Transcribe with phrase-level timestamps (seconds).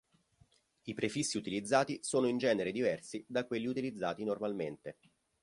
[0.85, 4.97] I prefissi utilizzati sono in genere diversi da quelli utilizzati normalmente.